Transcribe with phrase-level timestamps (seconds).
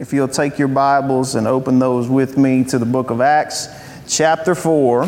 [0.00, 3.68] if you'll take your Bibles and open those with me to the book of Acts,
[4.08, 5.06] chapter 4.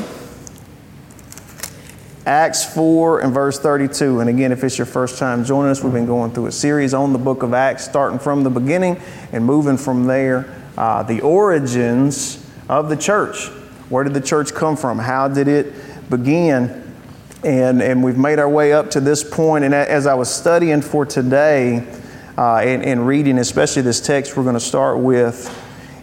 [2.26, 4.20] Acts 4 and verse 32.
[4.20, 6.92] And again, if it's your first time joining us, we've been going through a series
[6.92, 9.00] on the book of Acts, starting from the beginning
[9.32, 10.54] and moving from there.
[10.76, 13.46] Uh, the origins of the church.
[13.88, 14.98] Where did the church come from?
[14.98, 15.72] How did it
[16.10, 16.94] begin?
[17.42, 19.64] And, and we've made our way up to this point.
[19.64, 22.01] And as I was studying for today
[22.36, 25.50] uh, and, and reading, especially this text we're going to start with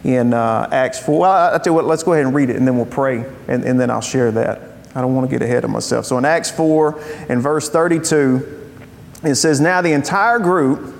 [0.03, 2.55] in uh, Acts 4, well, I'll tell you what, let's go ahead and read it
[2.55, 4.61] and then we'll pray and, and then I'll share that.
[4.95, 6.05] I don't want to get ahead of myself.
[6.05, 8.71] So in Acts 4 and verse 32,
[9.23, 10.95] it says, Now the entire group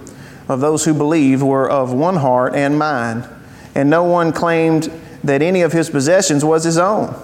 [0.48, 3.28] of those who believed were of one heart and mind,
[3.76, 4.92] and no one claimed
[5.24, 7.16] that any of his possessions was his own,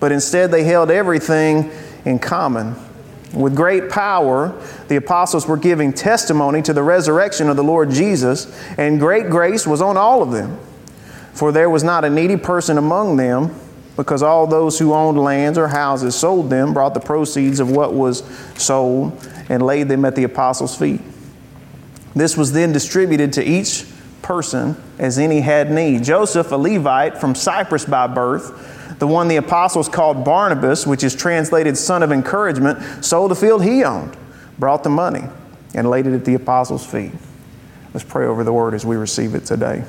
[0.00, 1.70] but instead they held everything
[2.04, 2.76] in common.
[3.34, 4.54] With great power,
[4.88, 8.46] the apostles were giving testimony to the resurrection of the Lord Jesus,
[8.78, 10.58] and great grace was on all of them.
[11.32, 13.54] For there was not a needy person among them
[13.96, 17.92] because all those who owned lands or houses sold them, brought the proceeds of what
[17.92, 18.22] was
[18.56, 21.00] sold, and laid them at the apostles' feet.
[22.14, 23.86] This was then distributed to each
[24.22, 26.02] person as any had need.
[26.02, 31.14] Joseph, a Levite from Cyprus by birth, the one the apostles called Barnabas, which is
[31.14, 34.16] translated son of encouragement, sold a field he owned,
[34.58, 35.24] brought the money,
[35.74, 37.12] and laid it at the apostles' feet.
[37.92, 39.84] Let's pray over the word as we receive it today.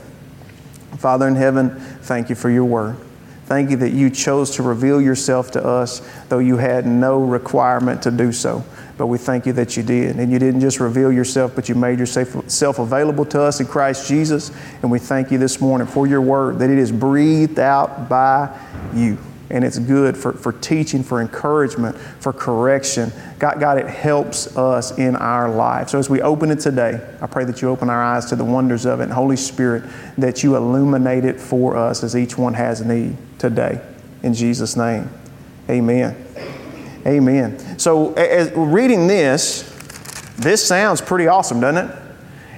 [0.98, 2.98] Father in heaven, thank you for your word.
[3.46, 8.02] Thank you that you chose to reveal yourself to us, though you had no requirement
[8.04, 8.64] to do so.
[8.98, 10.16] But we thank you that you did.
[10.18, 14.08] And you didn't just reveal yourself, but you made yourself available to us in Christ
[14.08, 14.52] Jesus.
[14.82, 18.58] And we thank you this morning for your word, that it is breathed out by
[18.94, 19.18] you.
[19.50, 23.12] And it's good for, for teaching, for encouragement, for correction.
[23.38, 25.90] God, God, it helps us in our life.
[25.90, 28.46] So as we open it today, I pray that you open our eyes to the
[28.46, 29.04] wonders of it.
[29.04, 29.84] And Holy Spirit,
[30.18, 33.82] that you illuminate it for us as each one has need today.
[34.24, 35.10] In Jesus' name,
[35.70, 36.25] amen.
[37.06, 37.78] Amen.
[37.78, 39.62] So, as reading this,
[40.38, 41.98] this sounds pretty awesome, doesn't it?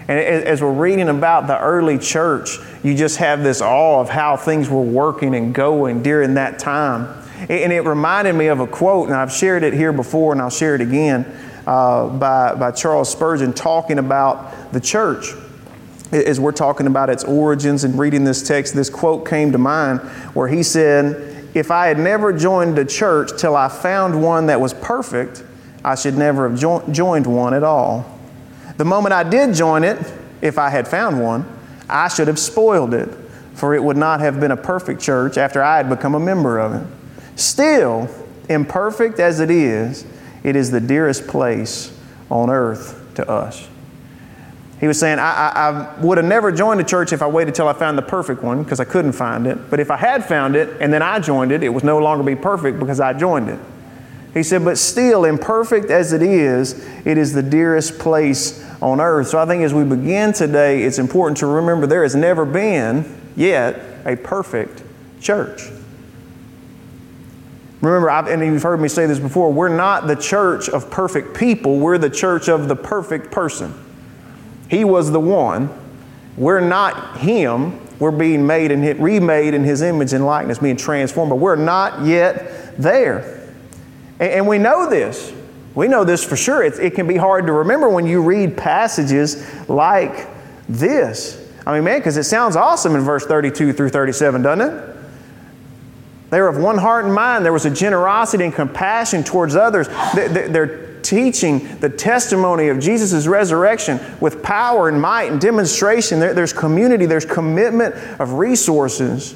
[0.07, 4.37] And as we're reading about the early church, you just have this awe of how
[4.37, 7.25] things were working and going during that time.
[7.49, 10.49] And it reminded me of a quote, and I've shared it here before, and I'll
[10.49, 11.25] share it again,
[11.67, 15.33] uh, by, by Charles Spurgeon talking about the church
[16.11, 19.99] as we're talking about its origins and reading this text, this quote came to mind
[20.33, 24.61] where he said, If I had never joined a church till I found one that
[24.61, 25.43] was perfect,
[25.83, 28.05] I should never have jo- joined one at all.
[28.77, 29.97] The moment I did join it,
[30.39, 31.45] if I had found one,
[31.89, 33.09] I should have spoiled it,
[33.55, 36.59] for it would not have been a perfect church after I had become a member
[36.59, 36.87] of it.
[37.35, 38.07] Still,
[38.49, 40.05] imperfect as it is,
[40.43, 41.91] it is the dearest place
[42.29, 43.67] on earth to us.
[44.79, 47.55] He was saying, I, I, I would have never joined a church if I waited
[47.55, 49.71] till I found the perfect one because I couldn't find it.
[49.71, 52.23] But if I had found it and then I joined it, it would no longer
[52.23, 53.59] be perfect because I joined it.
[54.35, 59.29] He said, but still, imperfect as it is, it is the dearest place on earth.
[59.29, 63.19] So I think as we begin today, it's important to remember there has never been
[63.35, 64.83] yet a perfect
[65.19, 65.63] church.
[67.81, 71.35] Remember, I've, and you've heard me say this before, we're not the church of perfect
[71.35, 73.73] people, we're the church of the perfect person.
[74.69, 75.69] He was the one.
[76.35, 77.79] We're not Him.
[77.99, 82.05] We're being made and remade in His image and likeness, being transformed, but we're not
[82.05, 83.49] yet there.
[84.19, 85.33] And, and we know this.
[85.73, 86.63] We know this for sure.
[86.63, 90.27] It's, it can be hard to remember when you read passages like
[90.67, 91.43] this.
[91.65, 94.95] I mean, man, because it sounds awesome in verse 32 through 37, doesn't it?
[96.29, 97.45] They were of one heart and mind.
[97.45, 99.87] There was a generosity and compassion towards others.
[100.15, 106.19] They're teaching the testimony of Jesus' resurrection with power and might and demonstration.
[106.19, 109.35] There, there's community, there's commitment of resources.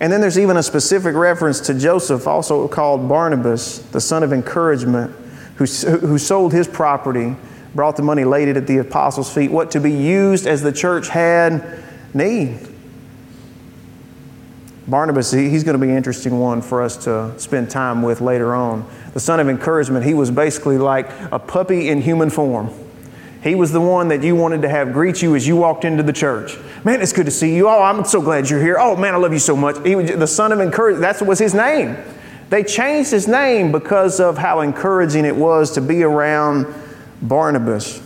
[0.00, 4.32] And then there's even a specific reference to Joseph, also called Barnabas, the son of
[4.32, 5.14] encouragement,
[5.56, 7.34] who, who sold his property,
[7.74, 10.72] brought the money, laid it at the apostles' feet, what to be used as the
[10.72, 11.82] church had
[12.14, 12.60] need.
[14.88, 18.54] Barnabas, he's going to be an interesting one for us to spend time with later
[18.54, 18.88] on.
[19.12, 22.70] The son of encouragement, he was basically like a puppy in human form.
[23.42, 26.02] He was the one that you wanted to have greet you as you walked into
[26.02, 26.56] the church.
[26.84, 27.68] Man, it's good to see you.
[27.68, 28.78] Oh, I'm so glad you're here.
[28.80, 29.76] Oh, man, I love you so much.
[29.86, 31.02] He was the son of encouragement.
[31.02, 31.96] That was his name.
[32.48, 36.66] They changed his name because of how encouraging it was to be around
[37.20, 38.02] Barnabas.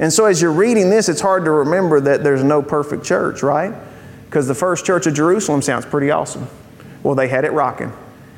[0.00, 3.42] And so, as you're reading this, it's hard to remember that there's no perfect church,
[3.42, 3.74] right?
[4.32, 6.48] Because the first church of Jerusalem sounds pretty awesome.
[7.02, 7.92] Well, they had it rocking,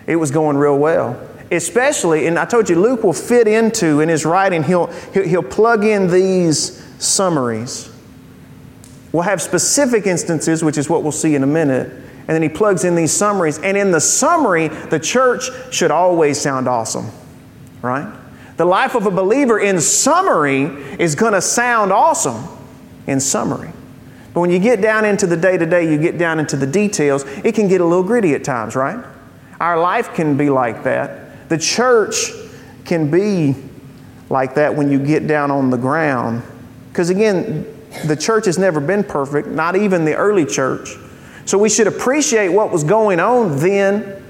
[0.09, 1.31] it was going real well.
[1.53, 5.85] Especially, and I told you, Luke will fit into in his writing, he'll, he'll plug
[5.85, 7.93] in these summaries.
[9.13, 11.89] We'll have specific instances, which is what we'll see in a minute.
[11.93, 13.61] And then he plugs in these summaries.
[13.61, 17.07] And in the summary, the church should always sound awesome,
[17.83, 18.13] right?
[18.57, 20.65] The life of a believer in summary
[20.99, 22.49] is going to sound awesome
[23.07, 23.71] in summary.
[24.35, 26.67] But when you get down into the day to day, you get down into the
[26.67, 29.03] details, it can get a little gritty at times, right?
[29.61, 31.49] Our life can be like that.
[31.49, 32.33] The church
[32.85, 33.55] can be
[34.29, 36.43] like that when you get down on the ground.
[36.89, 37.65] Because again,
[38.07, 40.97] the church has never been perfect, not even the early church.
[41.45, 44.21] So we should appreciate what was going on then.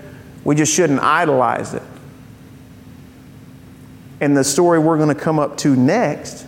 [0.44, 1.82] We just shouldn't idolize it.
[4.20, 6.46] And the story we're going to come up to next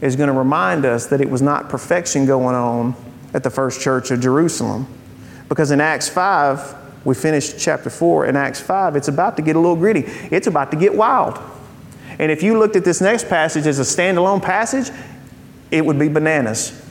[0.00, 2.94] is going to remind us that it was not perfection going on
[3.32, 4.86] at the first church of Jerusalem.
[5.48, 8.26] Because in Acts 5, we finished chapter 4.
[8.26, 11.38] In Acts 5, it's about to get a little gritty, it's about to get wild.
[12.18, 14.90] And if you looked at this next passage as a standalone passage,
[15.70, 16.82] it would be bananas.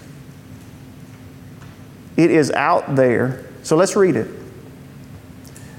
[2.15, 3.45] It is out there.
[3.63, 4.27] So let's read it.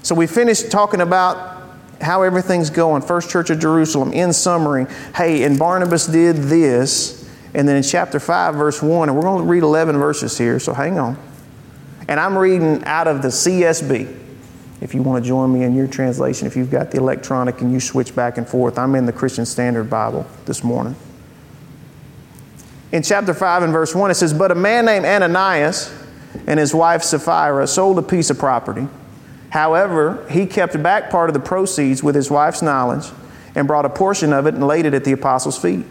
[0.02, 1.56] So we finished talking about
[2.00, 3.02] how everything's going.
[3.02, 7.28] First Church of Jerusalem, in summary, hey, and Barnabas did this.
[7.54, 10.58] And then in chapter 5, verse 1, and we're going to read 11 verses here,
[10.58, 11.16] so hang on.
[12.08, 14.25] And I'm reading out of the CSB.
[14.81, 17.72] If you want to join me in your translation, if you've got the electronic and
[17.72, 20.94] you switch back and forth, I'm in the Christian Standard Bible this morning.
[22.93, 25.93] In chapter 5 and verse 1, it says, But a man named Ananias
[26.46, 28.87] and his wife Sapphira sold a piece of property.
[29.50, 33.06] However, he kept back part of the proceeds with his wife's knowledge
[33.54, 35.84] and brought a portion of it and laid it at the apostles' feet.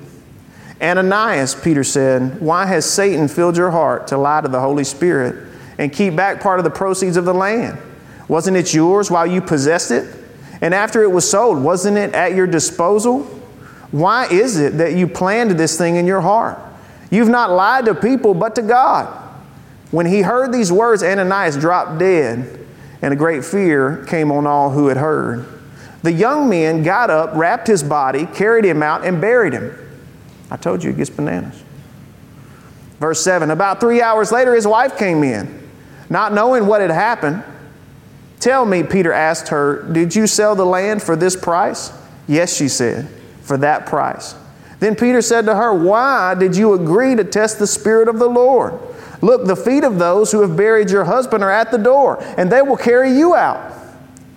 [0.82, 5.48] Ananias, Peter said, Why has Satan filled your heart to lie to the Holy Spirit
[5.78, 7.78] and keep back part of the proceeds of the land?
[8.28, 10.14] Wasn't it yours while you possessed it?
[10.62, 13.24] And after it was sold, wasn't it at your disposal?
[13.92, 16.60] Why is it that you planned this thing in your heart?
[17.10, 19.08] You've not lied to people, but to God.
[19.92, 22.65] When he heard these words, Ananias dropped dead
[23.02, 25.46] and a great fear came on all who had heard.
[26.04, 29.76] The young men got up, wrapped his body, carried him out, and buried him.
[30.52, 31.64] I told you it gets bananas.
[33.00, 35.68] Verse 7 About three hours later, his wife came in,
[36.10, 37.44] not knowing what had happened.
[38.40, 41.92] Tell me, Peter asked her, Did you sell the land for this price?
[42.28, 43.08] Yes, she said,
[43.42, 44.36] for that price.
[44.80, 48.28] Then Peter said to her, Why did you agree to test the Spirit of the
[48.28, 48.80] Lord?
[49.26, 52.52] Look, the feet of those who have buried your husband are at the door, and
[52.52, 53.74] they will carry you out.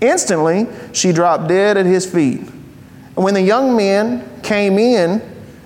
[0.00, 2.40] Instantly, she dropped dead at his feet.
[2.40, 5.20] And when the young men came in,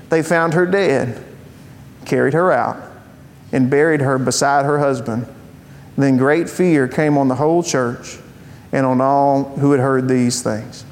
[0.09, 1.25] they found her dead,
[2.05, 2.83] carried her out,
[3.53, 5.29] and buried her beside her husband.
[5.97, 8.19] Then great fear came on the whole church
[8.73, 10.85] and on all who had heard these things.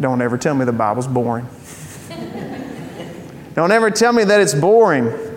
[0.00, 1.46] Don't ever tell me the Bible's boring.
[3.54, 5.29] Don't ever tell me that it's boring.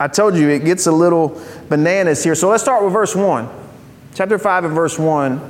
[0.00, 1.38] I told you it gets a little
[1.68, 2.34] bananas here.
[2.34, 3.46] So let's start with verse 1.
[4.14, 5.32] Chapter 5 and verse 1.
[5.32, 5.42] And,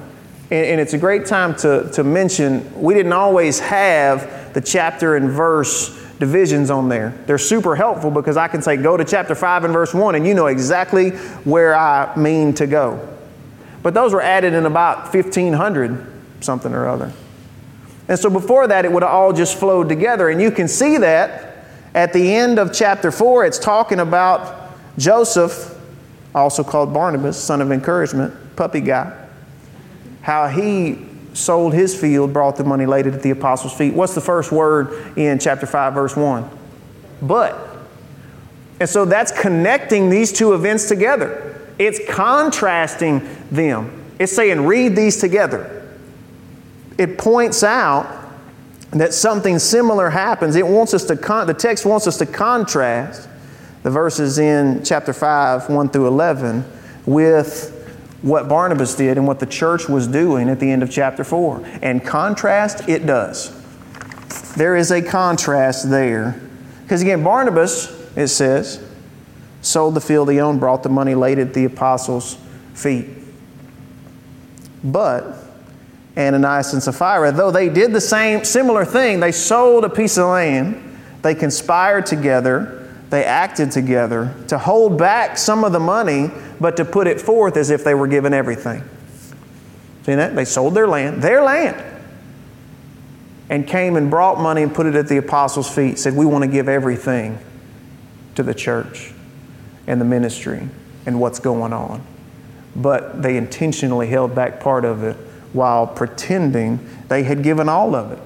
[0.50, 5.30] and it's a great time to, to mention we didn't always have the chapter and
[5.30, 7.14] verse divisions on there.
[7.26, 10.26] They're super helpful because I can say, go to chapter 5 and verse 1, and
[10.26, 11.10] you know exactly
[11.44, 13.08] where I mean to go.
[13.84, 16.06] But those were added in about 1500
[16.40, 17.12] something or other.
[18.08, 20.28] And so before that, it would have all just flowed together.
[20.28, 21.49] And you can see that
[21.94, 25.78] at the end of chapter 4, it's talking about Joseph,
[26.34, 29.26] also called Barnabas, son of encouragement, puppy guy,
[30.22, 33.94] how he sold his field, brought the money, laid it at the apostles' feet.
[33.94, 36.48] What's the first word in chapter 5, verse 1?
[37.22, 37.56] But.
[38.78, 41.56] And so that's connecting these two events together.
[41.78, 44.14] It's contrasting them.
[44.18, 45.88] It's saying, read these together.
[46.98, 48.19] It points out
[48.92, 50.56] that something similar happens.
[50.56, 53.28] It wants us to con- the text wants us to contrast
[53.82, 56.64] the verses in chapter 5, 1 through 11,
[57.06, 57.76] with
[58.22, 61.62] what Barnabas did and what the church was doing at the end of chapter 4.
[61.80, 63.56] And contrast, it does.
[64.54, 66.38] There is a contrast there.
[66.82, 68.84] Because again, Barnabas, it says,
[69.62, 72.36] sold the field he owned, brought the money, laid at the apostles'
[72.74, 73.06] feet.
[74.82, 75.36] But
[76.16, 80.26] Ananias and Sapphira, though they did the same similar thing, they sold a piece of
[80.26, 86.76] land, they conspired together, they acted together to hold back some of the money, but
[86.76, 88.82] to put it forth as if they were given everything.
[90.02, 90.34] See that?
[90.34, 91.82] They sold their land, their land,
[93.48, 96.42] and came and brought money and put it at the apostles' feet, said, We want
[96.42, 97.38] to give everything
[98.34, 99.12] to the church
[99.86, 100.68] and the ministry
[101.06, 102.04] and what's going on.
[102.76, 105.16] But they intentionally held back part of it
[105.52, 106.78] while pretending
[107.08, 108.18] they had given all of it.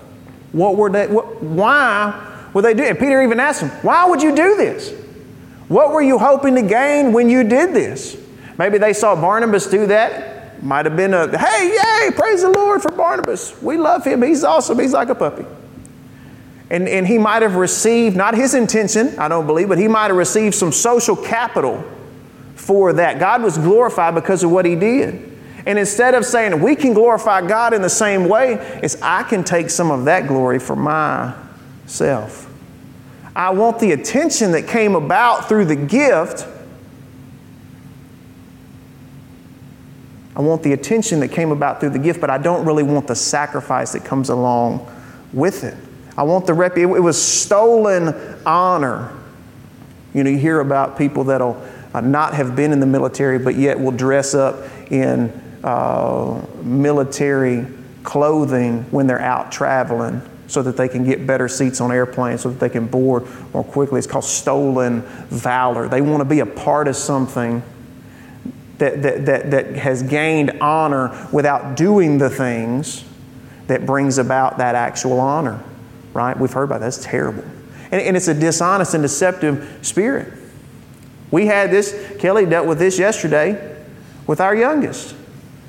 [0.52, 2.99] What were they, what, why would they do it?
[2.99, 4.93] Peter even asked them, Why would you do this?
[5.69, 8.16] What were you hoping to gain when you did this?
[8.59, 10.62] Maybe they saw Barnabas do that.
[10.62, 13.61] Might have been a, hey, yay, praise the Lord for Barnabas.
[13.61, 14.23] We love him.
[14.23, 14.78] He's awesome.
[14.78, 15.45] He's like a puppy.
[16.71, 20.07] And, and he might have received, not his intention, I don't believe, but he might
[20.07, 21.85] have received some social capital
[22.54, 23.19] for that.
[23.19, 25.34] God was glorified because of what he did.
[25.66, 29.44] And instead of saying we can glorify God in the same way, it's I can
[29.44, 32.50] take some of that glory for myself.
[33.35, 36.47] I want the attention that came about through the gift.
[40.37, 43.06] I want the attention that came about through the gift, but I don't really want
[43.06, 44.87] the sacrifice that comes along
[45.33, 45.76] with it.
[46.16, 46.76] I want the rep.
[46.76, 49.16] It was stolen honor.
[50.12, 51.61] You know, you hear about people that'll
[51.92, 54.56] uh, not have been in the military, but yet will dress up
[54.92, 57.66] in uh, military
[58.02, 62.50] clothing when they're out traveling so that they can get better seats on airplanes so
[62.50, 63.99] that they can board more quickly.
[63.99, 65.88] It's called stolen valor.
[65.88, 67.62] They want to be a part of something
[68.76, 73.02] that, that, that, that has gained honor without doing the things
[73.66, 75.64] that brings about that actual honor,
[76.12, 76.38] right?
[76.38, 76.87] We've heard about that.
[76.87, 77.44] That's terrible.
[77.90, 80.30] And, and it's a dishonest and deceptive spirit.
[81.30, 83.76] We had this, Kelly dealt with this yesterday
[84.26, 85.16] with our youngest.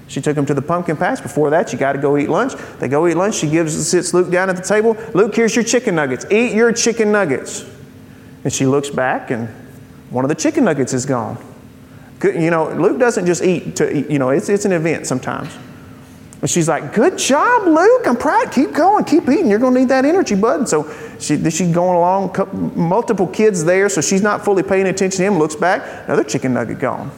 [0.08, 1.24] She took him to the pumpkin patch.
[1.24, 2.54] Before that, you got to go eat lunch.
[2.80, 3.36] They go eat lunch.
[3.36, 4.96] She gives sits Luke down at the table.
[5.14, 6.26] Luke, here's your chicken nuggets.
[6.30, 7.66] Eat your chicken nuggets.
[8.44, 9.50] And she looks back, and
[10.12, 11.44] one of the chicken nuggets is gone.
[12.24, 14.10] You know, Luke doesn't just eat to eat.
[14.10, 15.56] You know, it's, it's an event sometimes.
[16.42, 18.04] And she's like, "Good job, Luke.
[18.06, 18.52] I'm proud.
[18.52, 19.04] Keep going.
[19.06, 19.50] Keep eating.
[19.50, 22.74] You're going to need that energy, bud." And so she, she's going along.
[22.76, 25.40] Multiple kids there, so she's not fully paying attention to him.
[25.40, 27.12] Looks back, another chicken nugget gone.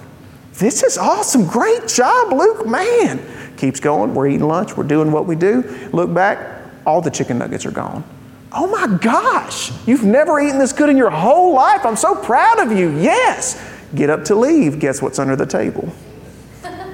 [0.57, 1.45] This is awesome.
[1.45, 2.65] Great job, Luke.
[2.65, 3.19] Man.
[3.57, 4.13] Keeps going.
[4.13, 4.75] We're eating lunch.
[4.75, 5.61] We're doing what we do.
[5.93, 8.03] Look back, all the chicken nuggets are gone.
[8.51, 11.85] Oh my gosh, you've never eaten this good in your whole life.
[11.85, 12.97] I'm so proud of you.
[12.97, 13.61] Yes.
[13.93, 14.79] Get up to leave.
[14.79, 15.91] Guess what's under the table?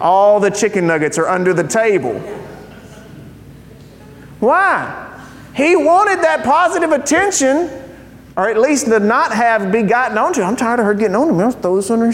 [0.02, 2.20] All the chicken nuggets are under the table.
[4.40, 5.22] Why?
[5.56, 7.70] He wanted that positive attention,
[8.36, 10.42] or at least to not have be gotten onto.
[10.42, 11.44] I'm tired of her getting on to me.
[11.44, 12.12] I'll throw this under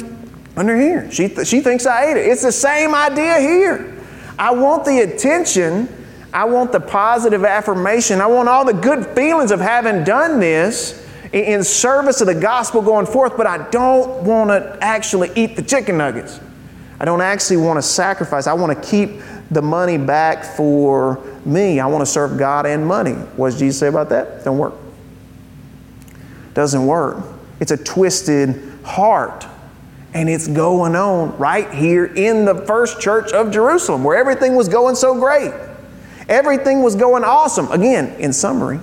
[0.59, 1.09] under here.
[1.09, 2.27] She, th- she thinks I ate it.
[2.27, 3.97] It's the same idea here.
[4.37, 5.87] I want the attention.
[6.33, 8.19] I want the positive affirmation.
[8.19, 12.81] I want all the good feelings of having done this in service of the gospel
[12.81, 16.41] going forth, but I don't want to actually eat the chicken nuggets.
[16.99, 18.45] I don't actually want to sacrifice.
[18.45, 21.79] I want to keep the money back for me.
[21.79, 23.13] I want to serve God and money.
[23.13, 24.43] What does Jesus say about that?
[24.43, 24.73] Don't work.
[26.53, 27.23] Doesn't work.
[27.61, 29.45] It's a twisted heart.
[30.13, 34.67] And it's going on right here in the first church of Jerusalem where everything was
[34.67, 35.53] going so great.
[36.27, 37.71] Everything was going awesome.
[37.71, 38.79] Again, in summary,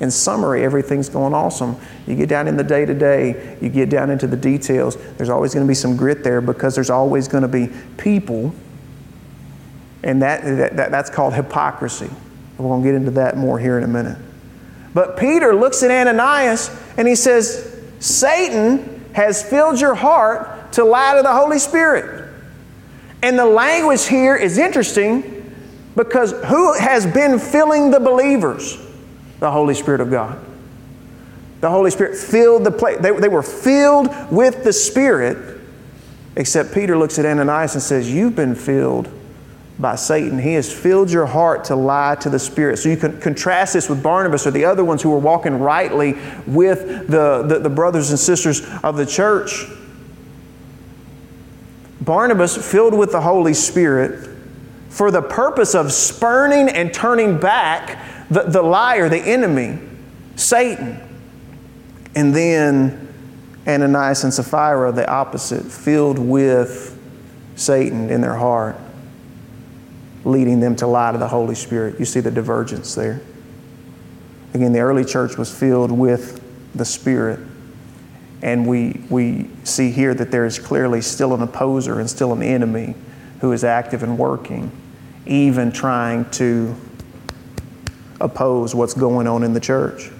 [0.00, 1.76] in summary, everything's going awesome.
[2.06, 5.28] You get down in the day to day, you get down into the details, there's
[5.28, 8.54] always going to be some grit there because there's always going to be people,
[10.02, 12.08] and that, that, that that's called hypocrisy.
[12.56, 14.18] We're going to get into that more here in a minute.
[14.94, 21.16] But Peter looks at Ananias and he says, Satan has filled your heart to lie
[21.16, 22.28] to the Holy Spirit.
[23.22, 25.54] And the language here is interesting
[25.96, 28.78] because who has been filling the believers?
[29.40, 30.38] The Holy Spirit of God.
[31.60, 32.98] The Holy Spirit filled the place.
[33.00, 35.60] They, they were filled with the Spirit,
[36.36, 39.10] except Peter looks at Ananias and says, You've been filled
[39.80, 40.38] by Satan.
[40.38, 42.78] He has filled your heart to lie to the Spirit.
[42.78, 46.14] So you can contrast this with Barnabas or the other ones who were walking rightly
[46.46, 49.64] with the, the, the brothers and sisters of the church.
[52.00, 54.28] Barnabas, filled with the Holy Spirit,
[54.88, 59.78] for the purpose of spurning and turning back the, the liar, the enemy,
[60.36, 60.98] Satan.
[62.14, 63.08] And then
[63.66, 66.98] Ananias and Sapphira, the opposite, filled with
[67.54, 68.76] Satan in their heart
[70.24, 71.98] leading them to lie to the Holy Spirit.
[71.98, 73.20] You see the divergence there.
[74.54, 76.42] Again, the early church was filled with
[76.74, 77.40] the Spirit.
[78.42, 82.42] And we, we see here that there is clearly still an opposer and still an
[82.42, 82.94] enemy
[83.40, 84.70] who is active and working,
[85.26, 86.74] even trying to
[88.20, 90.10] oppose what's going on in the church.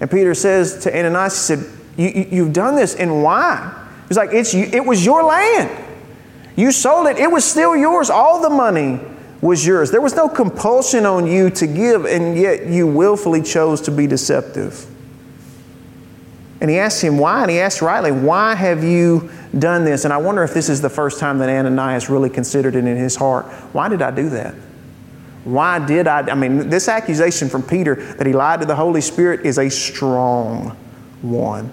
[0.00, 3.88] And Peter says to Ananias, he said, you, have done this, and why?
[4.08, 5.84] He's like, it's, it was your land.
[6.56, 8.10] You sold it, it was still yours.
[8.10, 9.00] All the money
[9.44, 9.90] was yours.
[9.90, 14.06] There was no compulsion on you to give, and yet you willfully chose to be
[14.06, 14.86] deceptive.
[16.62, 20.06] And he asked him why, and he asked rightly, Why have you done this?
[20.06, 22.96] And I wonder if this is the first time that Ananias really considered it in
[22.96, 23.44] his heart.
[23.74, 24.54] Why did I do that?
[25.44, 26.20] Why did I?
[26.20, 29.68] I mean, this accusation from Peter that he lied to the Holy Spirit is a
[29.68, 30.70] strong
[31.20, 31.70] one.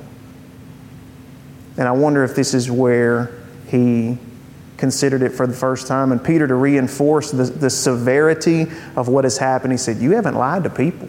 [1.78, 3.32] And I wonder if this is where
[3.68, 4.18] he
[4.82, 6.12] considered it for the first time.
[6.12, 8.64] And Peter, to reinforce the, the severity
[8.96, 11.08] of what has happened, he said, You haven't lied to people.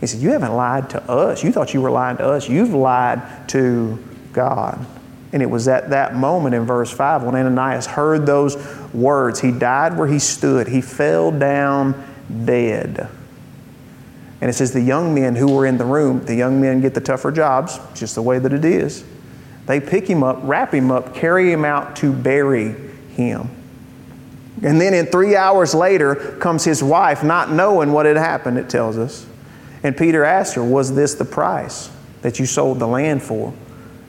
[0.00, 1.42] He said, You haven't lied to us.
[1.42, 2.46] You thought you were lying to us.
[2.46, 3.98] You've lied to
[4.34, 4.86] God.
[5.32, 8.56] And it was at that moment in verse 5 when Ananias heard those
[8.92, 10.68] words, he died where he stood.
[10.68, 11.94] He fell down
[12.44, 13.08] dead.
[14.42, 16.92] And it says the young men who were in the room, the young men get
[16.92, 19.04] the tougher jobs, just the way that it is.
[19.64, 22.89] They pick him up, wrap him up, carry him out to bury
[23.20, 23.50] him.
[24.62, 28.68] And then in three hours later comes his wife, not knowing what had happened, it
[28.68, 29.26] tells us.
[29.82, 31.90] And Peter asked her, Was this the price
[32.22, 33.54] that you sold the land for?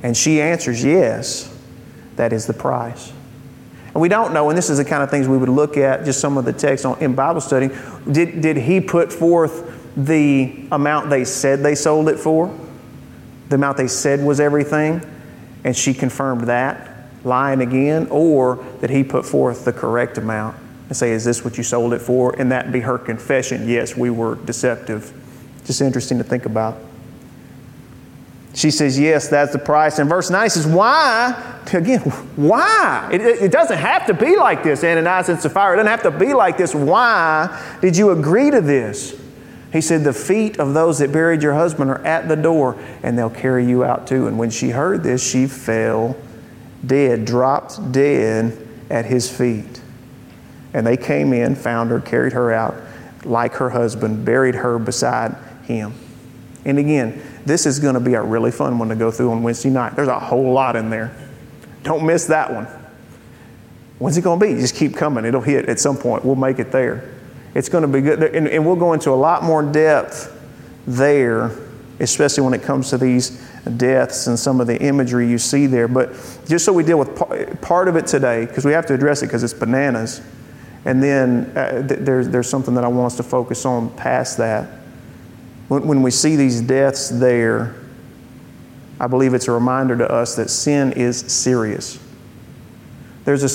[0.03, 1.56] And she answers, Yes,
[2.15, 3.13] that is the price.
[3.94, 6.06] And we don't know, and this is the kind of things we would look at,
[6.06, 7.70] just some of the text on, in Bible study.
[8.10, 12.58] Did, did he put forth the amount they said they sold it for?
[13.50, 15.01] The amount they said was everything?
[15.65, 16.90] And she confirmed that,
[17.24, 18.08] lying again?
[18.10, 21.94] Or that he put forth the correct amount and say, Is this what you sold
[21.94, 22.40] it for?
[22.40, 25.13] And that be her confession, Yes, we were deceptive.
[25.66, 26.78] Just interesting to think about.
[28.54, 30.00] She says, Yes, that's the price.
[30.00, 31.60] And verse 9 says, Why?
[31.74, 32.01] Again,
[32.36, 33.10] why?
[33.13, 35.74] It, it, doesn't have to be like this, Ananias and Sapphira.
[35.74, 36.75] It doesn't have to be like this.
[36.75, 39.18] Why did you agree to this?
[39.72, 43.18] He said, The feet of those that buried your husband are at the door, and
[43.18, 44.28] they'll carry you out too.
[44.28, 46.18] And when she heard this, she fell
[46.85, 49.81] dead, dropped dead at his feet.
[50.73, 52.75] And they came in, found her, carried her out
[53.23, 55.93] like her husband, buried her beside him.
[56.65, 59.43] And again, this is going to be a really fun one to go through on
[59.43, 59.95] Wednesday night.
[59.95, 61.15] There's a whole lot in there.
[61.83, 62.67] Don't miss that one.
[64.00, 64.53] When's it going to be?
[64.59, 65.25] Just keep coming.
[65.25, 66.23] It'll hit at some point.
[66.25, 67.13] We'll make it there.
[67.53, 68.23] It's going to be good.
[68.35, 70.39] And, and we'll go into a lot more depth
[70.88, 71.51] there,
[72.00, 73.47] especially when it comes to these
[73.77, 75.88] deaths and some of the imagery you see there.
[75.88, 76.13] But
[76.48, 79.27] just so we deal with part of it today, because we have to address it
[79.27, 80.22] because it's bananas.
[80.85, 84.38] And then uh, th- there's, there's something that I want us to focus on past
[84.38, 84.68] that.
[85.68, 87.75] When, when we see these deaths there,
[89.00, 92.00] I believe it's a reminder to us that sin is serious.
[93.25, 93.50] There's a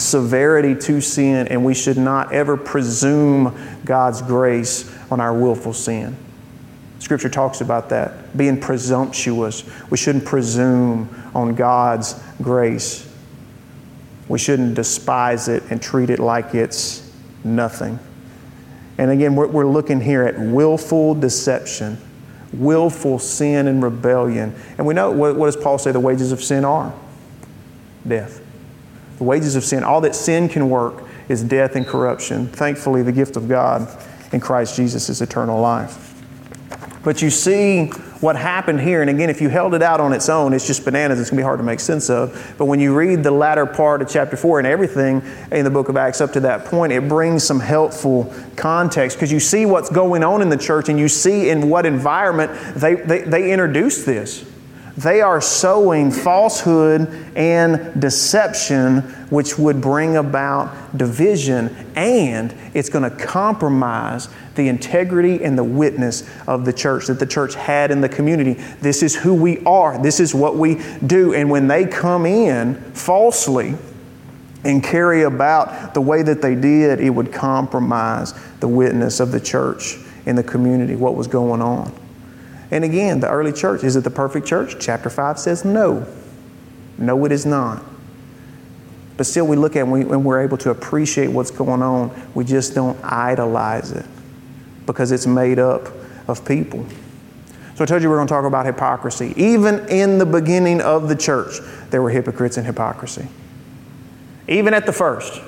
[0.00, 6.16] severity to sin, and we should not ever presume God's grace on our willful sin.
[7.02, 9.64] Scripture talks about that, being presumptuous.
[9.90, 13.12] We shouldn't presume on God's grace.
[14.28, 17.12] We shouldn't despise it and treat it like it's
[17.42, 17.98] nothing.
[18.98, 21.98] And again, we're, we're looking here at willful deception,
[22.52, 24.54] willful sin and rebellion.
[24.78, 26.94] And we know what, what does Paul say the wages of sin are?
[28.06, 28.40] Death.
[29.18, 32.46] The wages of sin, all that sin can work, is death and corruption.
[32.46, 33.88] Thankfully, the gift of God
[34.32, 36.11] in Christ Jesus is eternal life.
[37.04, 37.86] But you see
[38.20, 40.84] what happened here, and again, if you held it out on its own, it's just
[40.84, 41.18] bananas.
[41.18, 42.54] It's going to be hard to make sense of.
[42.56, 45.88] But when you read the latter part of chapter 4 and everything in the book
[45.88, 49.90] of Acts up to that point, it brings some helpful context because you see what's
[49.90, 54.06] going on in the church and you see in what environment they, they, they introduced
[54.06, 54.44] this.
[54.96, 59.00] They are sowing falsehood and deception,
[59.30, 66.28] which would bring about division, and it's going to compromise the integrity and the witness
[66.46, 68.54] of the church that the church had in the community.
[68.80, 71.32] This is who we are, this is what we do.
[71.32, 73.76] And when they come in falsely,
[74.64, 79.40] and carry about the way that they did, it would compromise the witness of the
[79.40, 81.92] church in the community, what was going on.
[82.72, 84.76] And again, the early church, is it the perfect church?
[84.80, 86.06] Chapter 5 says no.
[86.96, 87.84] No, it is not.
[89.18, 92.10] But still, we look at it and we're able to appreciate what's going on.
[92.34, 94.06] We just don't idolize it
[94.86, 95.86] because it's made up
[96.26, 96.86] of people.
[97.74, 99.34] So I told you we're going to talk about hypocrisy.
[99.36, 101.58] Even in the beginning of the church,
[101.90, 103.28] there were hypocrites and hypocrisy.
[104.48, 105.42] Even at the first.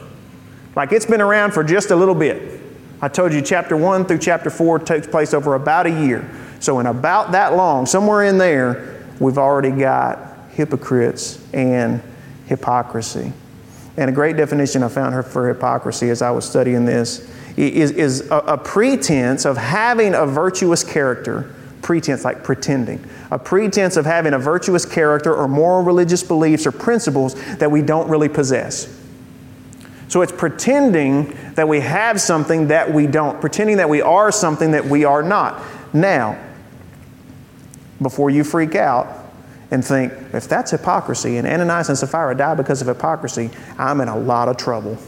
[0.77, 2.61] Like it's been around for just a little bit.
[3.01, 6.31] I told you chapter 1 through chapter 4 takes place over about a year.
[6.65, 12.01] So, in about that long, somewhere in there, we've already got hypocrites and
[12.47, 13.35] hypocrisy.
[13.99, 18.31] And a great definition I found for hypocrisy as I was studying this is, is
[18.31, 24.33] a, a pretense of having a virtuous character, pretense like pretending, a pretense of having
[24.33, 28.89] a virtuous character or moral religious beliefs or principles that we don't really possess.
[30.09, 34.71] So it's pretending that we have something that we don't, pretending that we are something
[34.71, 35.63] that we are not.
[35.93, 36.39] Now,
[38.01, 39.25] before you freak out
[39.71, 44.09] and think, if that's hypocrisy and Ananias and Sapphira die because of hypocrisy, I'm in
[44.09, 44.99] a lot of trouble.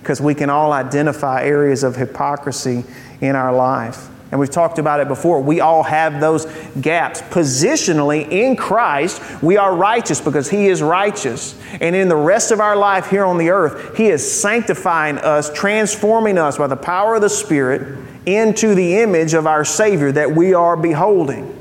[0.00, 2.84] Because we can all identify areas of hypocrisy
[3.20, 4.08] in our life.
[4.30, 5.40] And we've talked about it before.
[5.40, 6.46] We all have those
[6.80, 7.22] gaps.
[7.22, 11.58] Positionally, in Christ, we are righteous because He is righteous.
[11.80, 15.52] And in the rest of our life here on the earth, He is sanctifying us,
[15.52, 20.32] transforming us by the power of the Spirit into the image of our Savior that
[20.32, 21.52] we are beholding.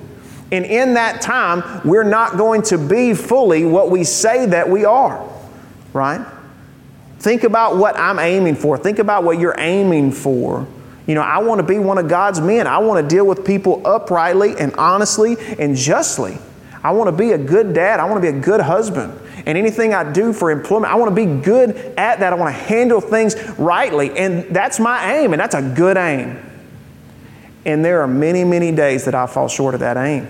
[0.51, 4.85] And in that time, we're not going to be fully what we say that we
[4.85, 5.27] are,
[5.93, 6.25] right?
[7.19, 8.77] Think about what I'm aiming for.
[8.77, 10.67] Think about what you're aiming for.
[11.07, 12.67] You know, I want to be one of God's men.
[12.67, 16.37] I want to deal with people uprightly and honestly and justly.
[16.83, 17.99] I want to be a good dad.
[17.99, 19.19] I want to be a good husband.
[19.47, 22.33] And anything I do for employment, I want to be good at that.
[22.33, 24.15] I want to handle things rightly.
[24.17, 26.39] And that's my aim, and that's a good aim.
[27.65, 30.27] And there are many, many days that I fall short of that aim,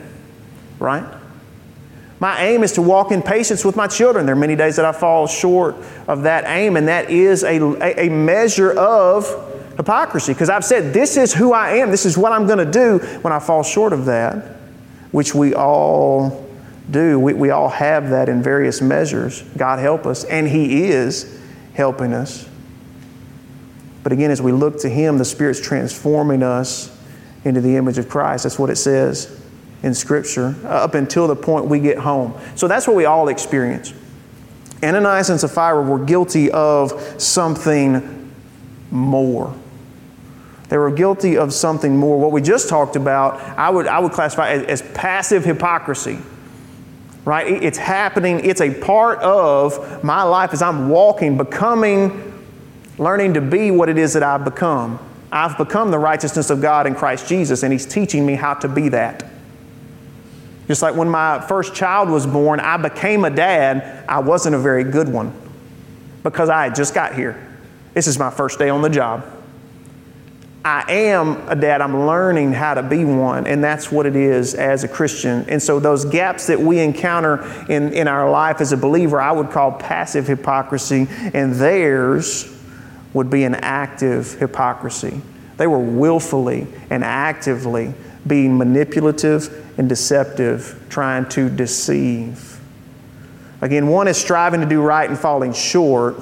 [0.79, 1.05] right?
[2.19, 4.25] My aim is to walk in patience with my children.
[4.25, 5.75] There are many days that I fall short
[6.07, 9.27] of that aim, and that is a, a, measure of
[9.75, 12.71] hypocrisy because I've said, This is who I am, this is what I'm going to
[12.71, 14.57] do when I fall short of that,
[15.11, 16.49] which we all
[16.89, 17.19] do.
[17.19, 19.41] We, we all have that in various measures.
[19.57, 21.37] God help us, and He is
[21.73, 22.47] helping us.
[24.03, 26.94] But again, as we look to Him, the Spirit's transforming us
[27.45, 28.43] into the image of Christ.
[28.43, 29.41] That's what it says
[29.83, 32.33] in Scripture, up until the point we get home.
[32.55, 33.93] So that's what we all experience.
[34.83, 38.33] Ananias and Sapphira were guilty of something
[38.91, 39.55] more.
[40.69, 42.19] They were guilty of something more.
[42.19, 46.17] What we just talked about, I would, I would classify as, as passive hypocrisy.
[47.23, 47.63] Right?
[47.63, 52.43] It's happening, it's a part of my life as I'm walking, becoming,
[52.97, 54.99] learning to be what it is that I've become.
[55.35, 58.69] I've become the righteousness of God in Christ Jesus, and He's teaching me how to
[58.69, 59.25] be that.
[60.67, 64.05] Just like when my first child was born, I became a dad.
[64.07, 65.33] I wasn't a very good one
[66.23, 67.53] because I had just got here.
[67.93, 69.25] This is my first day on the job.
[70.63, 71.81] I am a dad.
[71.81, 75.45] I'm learning how to be one, and that's what it is as a Christian.
[75.49, 79.33] And so, those gaps that we encounter in, in our life as a believer, I
[79.33, 82.54] would call passive hypocrisy, and theirs
[83.15, 85.21] would be an active hypocrisy.
[85.55, 87.93] They were willfully and actively
[88.27, 92.59] being manipulative and deceptive, trying to deceive.
[93.61, 96.17] Again, one is striving to do right and falling short.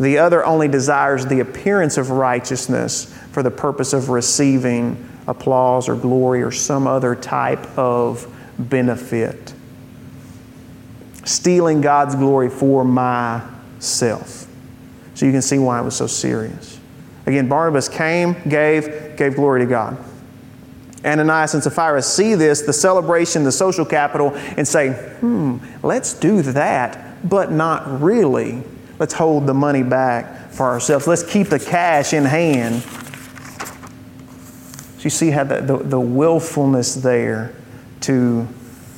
[0.00, 5.94] The other only desires the appearance of righteousness for the purpose of receiving applause or
[5.94, 8.26] glory or some other type of
[8.58, 9.54] benefit.
[11.24, 14.47] Stealing God's glory for myself.
[15.18, 16.78] So you can see why it was so serious.
[17.26, 19.98] Again, Barnabas came, gave, gave glory to God.
[21.04, 26.42] Ananias and Sapphira see this, the celebration, the social capital, and say, hmm, let's do
[26.42, 28.62] that, but not really.
[29.00, 31.08] Let's hold the money back for ourselves.
[31.08, 32.84] Let's keep the cash in hand
[34.98, 37.52] so you see how the, the, the willfulness there
[38.02, 38.46] to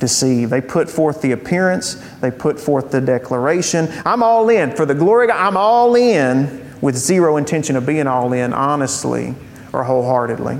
[0.01, 0.49] deceive.
[0.49, 3.87] They put forth the appearance, they put forth the declaration.
[4.05, 4.75] I'm all in.
[4.75, 9.33] For the glory God, I'm all in with zero intention of being all in, honestly
[9.71, 10.59] or wholeheartedly.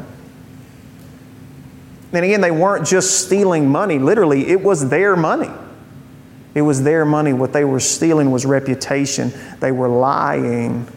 [2.13, 3.99] And again, they weren't just stealing money.
[3.99, 5.49] Literally, it was their money.
[6.55, 7.33] It was their money.
[7.33, 9.33] What they were stealing was reputation.
[9.59, 10.87] They were lying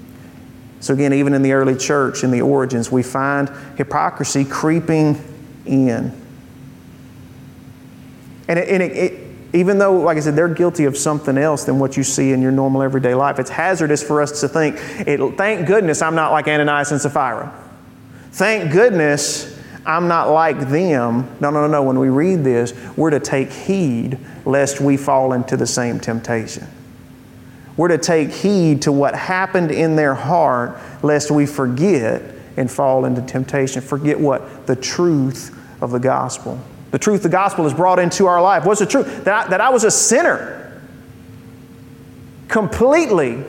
[0.85, 5.19] so, again, even in the early church, in the origins, we find hypocrisy creeping
[5.65, 6.13] in.
[8.49, 9.21] And, it, and it, it,
[9.55, 12.43] even though, like I said, they're guilty of something else than what you see in
[12.43, 14.77] your normal everyday life, it's hazardous for us to think,
[15.37, 17.53] thank goodness I'm not like Ananias and Sapphira.
[18.33, 21.37] Thank goodness I'm not like them.
[21.41, 21.83] No, no, no, no.
[21.85, 26.67] When we read this, we're to take heed lest we fall into the same temptation.
[27.77, 32.23] We're to take heed to what happened in their heart, lest we forget
[32.57, 33.83] and fall into temptation.
[33.83, 34.67] Forget what?
[34.67, 36.61] The truth of the gospel.
[36.95, 38.65] The truth the gospel is brought into our life.
[38.65, 39.25] What's the truth?
[39.25, 40.81] That I, that I was a sinner.
[42.47, 43.43] Completely,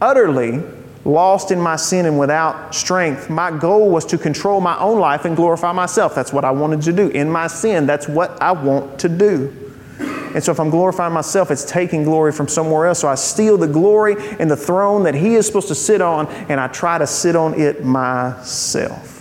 [0.00, 0.62] utterly
[1.04, 3.28] lost in my sin and without strength.
[3.28, 6.14] My goal was to control my own life and glorify myself.
[6.14, 7.08] That's what I wanted to do.
[7.08, 9.52] In my sin, that's what I want to do.
[9.98, 13.00] And so if I'm glorifying myself, it's taking glory from somewhere else.
[13.00, 16.28] So I steal the glory and the throne that He is supposed to sit on,
[16.48, 19.13] and I try to sit on it myself.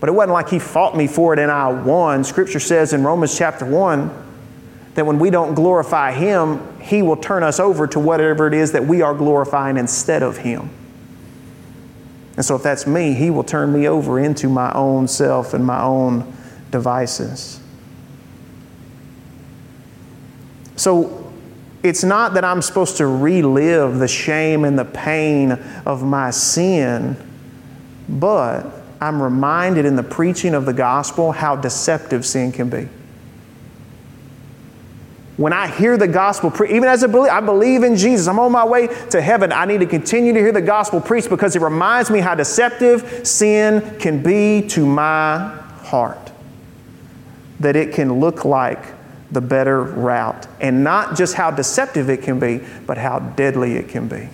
[0.00, 2.24] But it wasn't like He fought me for it and I won.
[2.24, 4.24] Scripture says in Romans chapter 1
[4.94, 8.72] that when we don't glorify Him, He will turn us over to whatever it is
[8.72, 10.70] that we are glorifying instead of Him.
[12.36, 15.64] And so if that's me, He will turn me over into my own self and
[15.64, 16.32] my own
[16.70, 17.60] devices.
[20.76, 21.32] So
[21.82, 25.52] it's not that I'm supposed to relive the shame and the pain
[25.86, 27.16] of my sin,
[28.08, 32.88] but I'm reminded in the preaching of the gospel how deceptive sin can be.
[35.36, 38.26] When I hear the gospel, pre- even as a believer, I believe in Jesus.
[38.26, 39.52] I'm on my way to heaven.
[39.52, 43.26] I need to continue to hear the gospel preached because it reminds me how deceptive
[43.26, 45.48] sin can be to my
[45.82, 46.32] heart.
[47.60, 48.82] That it can look like
[49.30, 50.46] the better route.
[50.58, 54.30] And not just how deceptive it can be, but how deadly it can be.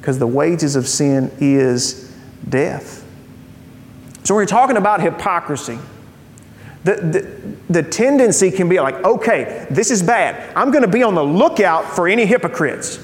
[0.00, 2.12] Because the wages of sin is
[2.48, 3.04] death.
[4.28, 5.78] So, when we're talking about hypocrisy,
[6.84, 10.54] the, the, the, tendency can be like, okay, this is bad.
[10.54, 13.00] I'm going to be on the lookout for any hypocrites.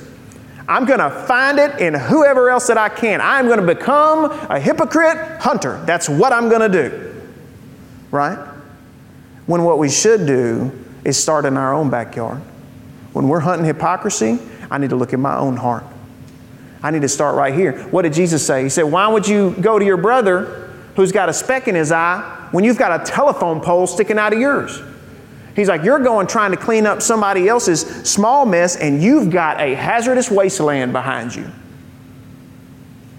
[0.68, 3.22] I'm going to find it in whoever else that I can.
[3.22, 5.82] I'm going to become a hypocrite hunter.
[5.86, 7.24] That's what I'm going to do.
[8.10, 8.36] Right?
[9.46, 10.72] When what we should do
[11.04, 12.42] is start in our own backyard.
[13.14, 14.38] When we're hunting hypocrisy,
[14.70, 15.84] I need to look at my own heart.
[16.82, 17.80] I need to start right here.
[17.84, 18.62] What did Jesus say?
[18.62, 20.63] He said, Why would you go to your brother
[20.96, 24.32] who's got a speck in his eye when you've got a telephone pole sticking out
[24.32, 24.80] of yours.
[25.56, 29.60] He's like, You're going trying to clean up somebody else's small mess, and you've got
[29.60, 31.50] a hazardous wasteland behind you.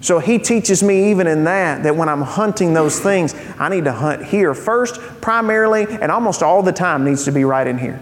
[0.01, 3.85] So he teaches me, even in that, that when I'm hunting those things, I need
[3.85, 7.79] to hunt here first, primarily, and almost all the time needs to be right in
[7.79, 7.99] here.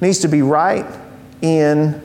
[0.00, 0.84] Needs to be right
[1.40, 2.02] in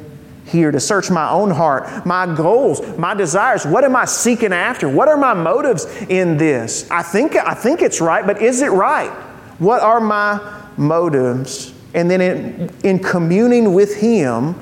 [0.48, 3.66] here to search my own heart, my goals, my desires.
[3.66, 4.88] What am I seeking after?
[4.90, 6.90] What are my motives in this?
[6.90, 9.12] I think, I think it's right, but is it right?
[9.60, 10.40] What are my
[10.78, 11.74] motives?
[11.94, 14.56] And then in, in communing with Him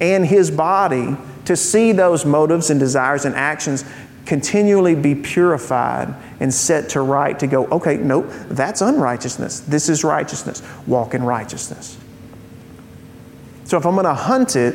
[0.00, 3.84] and His body to see those motives and desires and actions
[4.24, 9.60] continually be purified and set to right to go, okay, nope, that's unrighteousness.
[9.60, 10.62] This is righteousness.
[10.86, 11.96] Walk in righteousness.
[13.64, 14.74] So if I'm going to hunt it,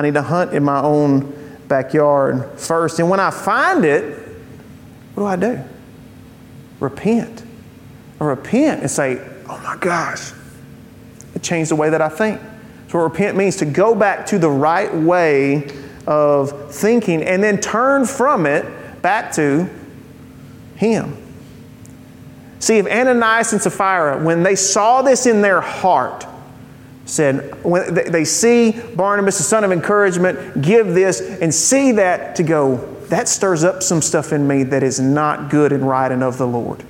[0.00, 1.30] I need to hunt in my own
[1.68, 2.98] backyard first.
[3.00, 4.18] And when I find it,
[5.14, 5.62] what do I do?
[6.80, 7.44] Repent.
[8.18, 10.32] I repent and say, oh my gosh,
[11.34, 12.40] it changed the way that I think.
[12.88, 15.68] So, what repent means to go back to the right way
[16.06, 19.68] of thinking and then turn from it back to
[20.76, 21.14] Him.
[22.58, 26.26] See, if Ananias and Sapphira, when they saw this in their heart,
[27.10, 32.44] said, when they see Barnabas, the son of encouragement, give this and see that to
[32.44, 32.76] go,
[33.08, 36.38] that stirs up some stuff in me that is not good and right and of
[36.38, 36.84] the Lord.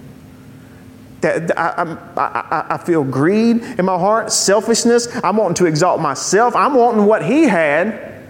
[1.22, 5.08] That I, I, I, feel greed in my heart, selfishness.
[5.22, 6.56] I'm wanting to exalt myself.
[6.56, 8.22] I'm wanting what he had.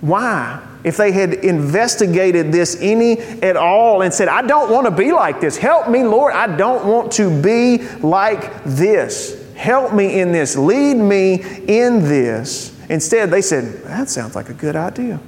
[0.00, 0.60] Why?
[0.82, 5.12] If they had investigated this any at all and said, I don't want to be
[5.12, 5.56] like this.
[5.56, 6.32] Help me, Lord.
[6.32, 9.45] I don't want to be like this.
[9.56, 10.56] Help me in this.
[10.56, 12.78] Lead me in this.
[12.90, 15.18] Instead, they said, That sounds like a good idea.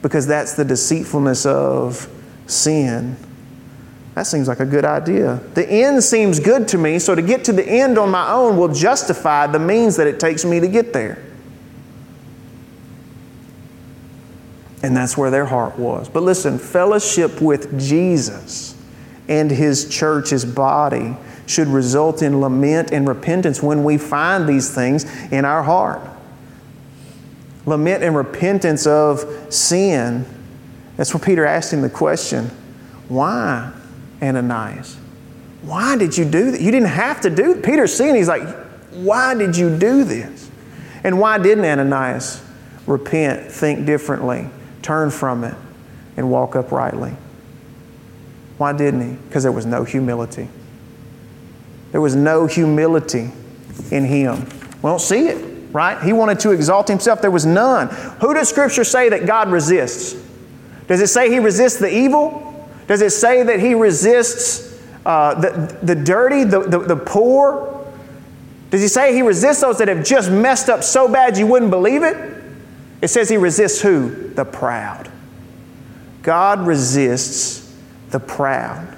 [0.00, 2.08] Because that's the deceitfulness of
[2.46, 3.16] sin.
[4.14, 5.40] That seems like a good idea.
[5.54, 8.56] The end seems good to me, so to get to the end on my own
[8.56, 11.20] will justify the means that it takes me to get there.
[14.84, 16.08] And that's where their heart was.
[16.08, 18.80] But listen, fellowship with Jesus
[19.26, 24.74] and His church, His body, should result in lament and repentance when we find these
[24.74, 26.00] things in our heart.
[27.66, 30.26] Lament and repentance of sin.
[30.96, 32.50] That's where Peter asked him the question
[33.08, 33.72] why,
[34.22, 34.96] Ananias?
[35.62, 36.60] Why did you do that?
[36.60, 38.42] You didn't have to do Peter's seeing, he's like,
[38.92, 40.50] why did you do this?
[41.02, 42.42] And why didn't Ananias
[42.86, 44.48] repent, think differently,
[44.82, 45.54] turn from it,
[46.16, 47.14] and walk uprightly?
[48.56, 49.16] Why didn't he?
[49.26, 50.48] Because there was no humility.
[51.94, 53.30] There was no humility
[53.92, 54.46] in him.
[54.82, 56.02] We don't see it, right?
[56.02, 57.22] He wanted to exalt himself.
[57.22, 57.86] There was none.
[58.20, 60.20] Who does Scripture say that God resists?
[60.88, 62.68] Does it say he resists the evil?
[62.88, 64.76] Does it say that he resists
[65.06, 67.86] uh, the, the dirty, the, the, the poor?
[68.70, 71.70] Does he say he resists those that have just messed up so bad you wouldn't
[71.70, 72.42] believe it?
[73.02, 74.30] It says he resists who?
[74.30, 75.12] The proud.
[76.24, 77.72] God resists
[78.10, 78.93] the proud.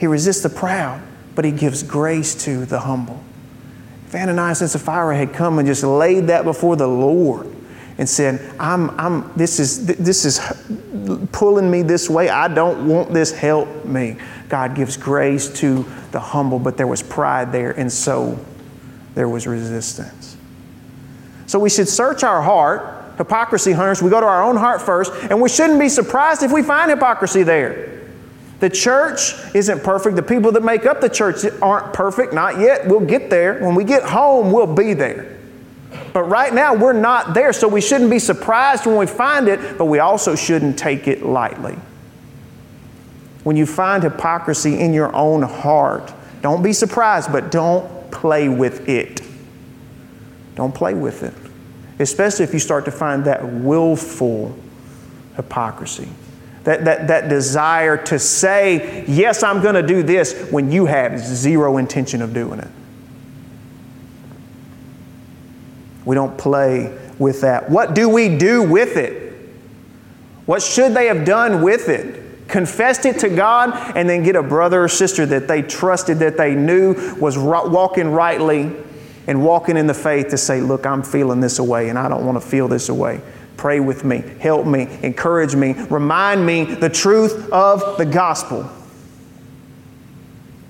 [0.00, 1.02] He resists the proud,
[1.34, 3.22] but he gives grace to the humble.
[4.06, 7.46] If Ananias and Sapphira had come and just laid that before the Lord
[7.98, 10.40] and said, I'm, I'm, this, is, this is
[11.32, 12.30] pulling me this way.
[12.30, 13.30] I don't want this.
[13.30, 14.16] Help me.
[14.48, 18.42] God gives grace to the humble, but there was pride there, and so
[19.14, 20.34] there was resistance.
[21.46, 24.02] So we should search our heart, hypocrisy hunters.
[24.02, 26.90] We go to our own heart first, and we shouldn't be surprised if we find
[26.90, 27.99] hypocrisy there.
[28.60, 30.16] The church isn't perfect.
[30.16, 32.86] The people that make up the church aren't perfect, not yet.
[32.86, 33.58] We'll get there.
[33.60, 35.38] When we get home, we'll be there.
[36.12, 39.78] But right now, we're not there, so we shouldn't be surprised when we find it,
[39.78, 41.78] but we also shouldn't take it lightly.
[43.44, 48.88] When you find hypocrisy in your own heart, don't be surprised, but don't play with
[48.88, 49.22] it.
[50.54, 51.32] Don't play with it,
[51.98, 54.54] especially if you start to find that willful
[55.36, 56.08] hypocrisy.
[56.70, 61.18] That, that, that desire to say, yes, I'm going to do this when you have
[61.18, 62.68] zero intention of doing it.
[66.04, 67.68] We don't play with that.
[67.68, 69.32] What do we do with it?
[70.46, 72.46] What should they have done with it?
[72.46, 76.36] Confessed it to God and then get a brother or sister that they trusted, that
[76.36, 78.70] they knew was walking rightly
[79.26, 82.24] and walking in the faith to say, Look, I'm feeling this away and I don't
[82.24, 83.22] want to feel this away.
[83.60, 88.66] Pray with me, help me, encourage me, remind me the truth of the gospel.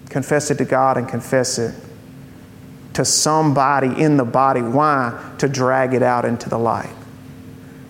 [0.09, 1.73] Confess it to God and confess it
[2.95, 4.61] to somebody in the body.
[4.61, 5.35] Why?
[5.39, 6.93] To drag it out into the light.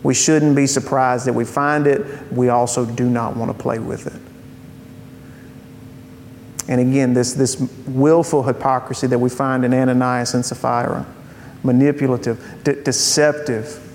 [0.03, 2.31] We shouldn't be surprised that we find it.
[2.31, 4.21] We also do not want to play with it.
[6.69, 11.07] And again, this, this willful hypocrisy that we find in Ananias and Sapphira
[11.63, 13.87] manipulative, de- deceptive,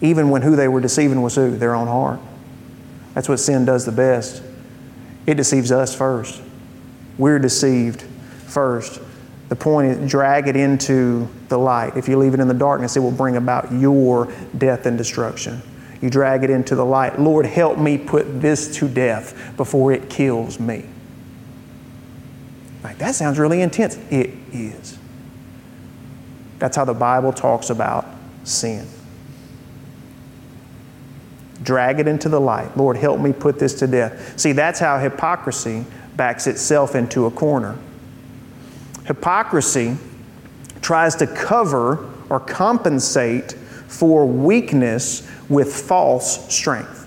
[0.00, 1.56] even when who they were deceiving was who?
[1.56, 2.20] Their own heart.
[3.14, 4.42] That's what sin does the best.
[5.26, 6.40] It deceives us first.
[7.16, 8.02] We're deceived
[8.46, 9.00] first.
[9.48, 11.96] The point is, drag it into the light.
[11.96, 15.62] If you leave it in the darkness, it will bring about your death and destruction.
[16.00, 17.18] You drag it into the light.
[17.18, 20.84] Lord, help me put this to death before it kills me.
[22.84, 23.96] Like, that sounds really intense.
[24.10, 24.96] It is.
[26.60, 28.06] That's how the Bible talks about
[28.44, 28.86] sin
[31.62, 32.76] drag it into the light.
[32.76, 34.38] Lord, help me put this to death.
[34.38, 35.84] See, that's how hypocrisy
[36.16, 37.76] backs itself into a corner.
[39.06, 39.96] Hypocrisy
[40.82, 46.97] tries to cover or compensate for weakness with false strength.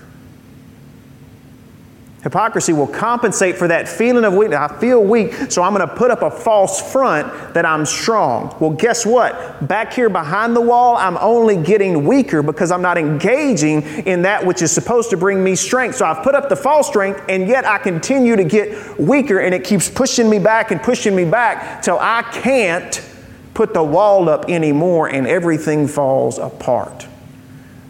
[2.22, 4.58] Hypocrisy will compensate for that feeling of weakness.
[4.58, 8.56] I feel weak, so I'm going to put up a false front that I'm strong.
[8.60, 9.66] Well, guess what?
[9.66, 14.46] Back here behind the wall, I'm only getting weaker because I'm not engaging in that
[14.46, 15.96] which is supposed to bring me strength.
[15.96, 19.52] So I've put up the false strength, and yet I continue to get weaker, and
[19.52, 23.04] it keeps pushing me back and pushing me back till I can't
[23.52, 27.08] put the wall up anymore, and everything falls apart.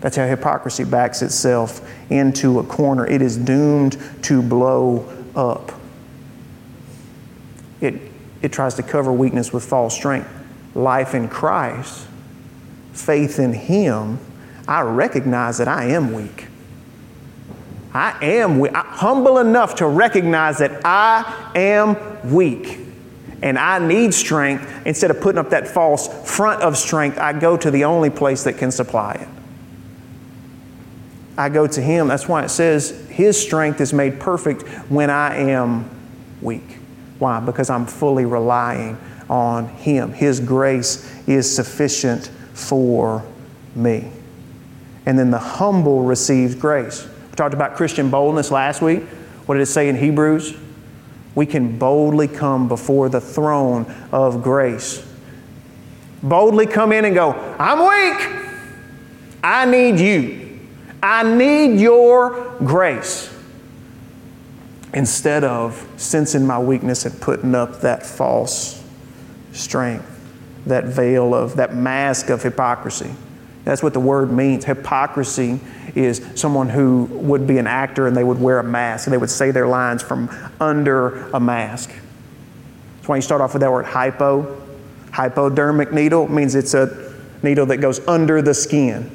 [0.02, 3.06] That's how hypocrisy backs itself into a corner.
[3.06, 5.72] It is doomed to blow up.
[7.80, 7.94] It,
[8.42, 10.28] it tries to cover weakness with false strength.
[10.74, 12.06] Life in Christ,
[12.92, 14.18] faith in Him,
[14.66, 16.48] I recognize that I am weak.
[17.94, 18.72] I am weak.
[18.74, 21.96] I'm humble enough to recognize that I am
[22.32, 22.80] weak
[23.40, 24.68] and I need strength.
[24.84, 28.44] Instead of putting up that false front of strength, I go to the only place
[28.44, 29.28] that can supply it.
[31.36, 32.08] I go to Him.
[32.08, 35.88] That's why it says His strength is made perfect when I am
[36.40, 36.78] weak.
[37.18, 37.40] Why?
[37.40, 38.98] Because I'm fully relying
[39.30, 40.12] on Him.
[40.12, 43.24] His grace is sufficient for
[43.74, 44.10] me.
[45.06, 47.06] And then the humble receives grace.
[47.30, 49.02] We talked about Christian boldness last week.
[49.46, 50.56] What did it say in Hebrews?
[51.34, 55.04] We can boldly come before the throne of grace.
[56.22, 58.28] Boldly come in and go, I'm weak.
[59.42, 60.41] I need you.
[61.02, 63.28] I need your grace.
[64.94, 68.82] Instead of sensing my weakness and putting up that false
[69.52, 70.08] strength,
[70.66, 73.10] that veil of, that mask of hypocrisy.
[73.64, 74.64] That's what the word means.
[74.64, 75.60] Hypocrisy
[75.94, 79.18] is someone who would be an actor and they would wear a mask and they
[79.18, 80.28] would say their lines from
[80.60, 81.90] under a mask.
[82.96, 84.60] That's why you start off with that word hypo.
[85.12, 87.12] Hypodermic needle means it's a
[87.42, 89.10] needle that goes under the skin.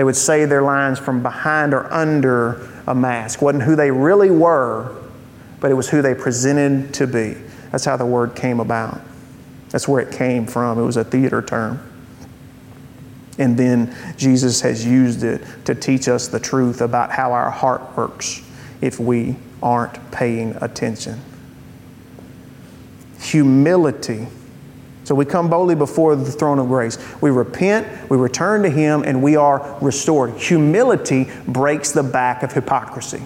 [0.00, 3.42] They would say their lines from behind or under a mask.
[3.42, 4.96] Wasn't who they really were,
[5.60, 7.36] but it was who they presented to be.
[7.70, 8.98] That's how the word came about.
[9.68, 10.78] That's where it came from.
[10.78, 11.86] It was a theater term.
[13.36, 17.94] And then Jesus has used it to teach us the truth about how our heart
[17.94, 18.40] works
[18.80, 21.20] if we aren't paying attention.
[23.20, 24.28] Humility
[25.10, 26.96] so we come boldly before the throne of grace.
[27.20, 30.34] We repent, we return to Him, and we are restored.
[30.34, 33.20] Humility breaks the back of hypocrisy.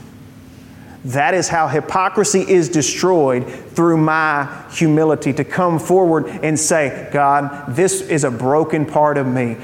[1.04, 7.76] That is how hypocrisy is destroyed through my humility to come forward and say, God,
[7.76, 9.58] this is a broken part of me.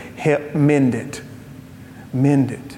[0.55, 1.23] Mend it.
[2.13, 2.77] Mend it.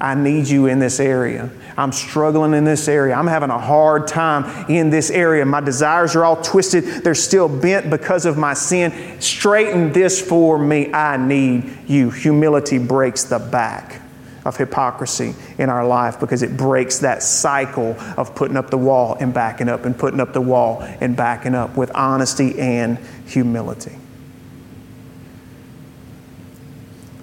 [0.00, 1.50] I need you in this area.
[1.76, 3.14] I'm struggling in this area.
[3.14, 5.44] I'm having a hard time in this area.
[5.44, 6.84] My desires are all twisted.
[6.84, 9.20] They're still bent because of my sin.
[9.20, 10.92] Straighten this for me.
[10.92, 12.10] I need you.
[12.10, 14.00] Humility breaks the back
[14.46, 19.16] of hypocrisy in our life because it breaks that cycle of putting up the wall
[19.20, 22.96] and backing up and putting up the wall and backing up with honesty and
[23.26, 23.96] humility.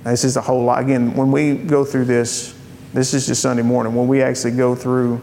[0.04, 0.82] This is a whole lot.
[0.82, 2.54] Again, when we go through this,
[2.94, 5.22] this is just Sunday morning, when we actually go through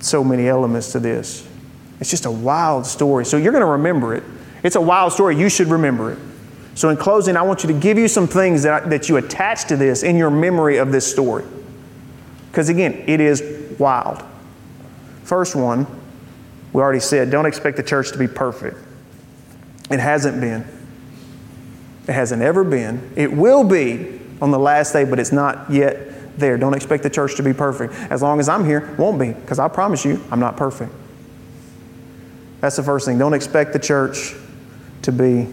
[0.00, 1.48] so many elements to this,
[2.00, 3.24] it's just a wild story.
[3.24, 4.22] So you're going to remember it.
[4.62, 5.38] It's a wild story.
[5.38, 6.18] You should remember it.
[6.74, 9.66] So, in closing, I want you to give you some things that, that you attach
[9.66, 11.44] to this in your memory of this story.
[12.50, 13.42] Because again, it is
[13.78, 14.22] wild.
[15.22, 15.86] First one,
[16.72, 18.76] we already said, don't expect the church to be perfect.
[19.90, 20.66] It hasn't been.
[22.08, 23.12] It hasn't ever been.
[23.16, 26.56] It will be on the last day, but it's not yet there.
[26.56, 27.94] Don't expect the church to be perfect.
[28.10, 30.92] As long as I'm here, won't be, because I promise you, I'm not perfect.
[32.60, 33.18] That's the first thing.
[33.18, 34.34] Don't expect the church
[35.02, 35.52] to be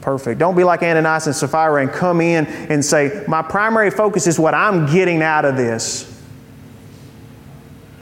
[0.00, 0.38] perfect.
[0.38, 4.38] Don't be like Ananias and Sapphira and come in and say, My primary focus is
[4.38, 6.10] what I'm getting out of this.